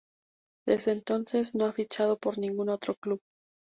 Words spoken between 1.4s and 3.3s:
no ha fichado por ningún otro club.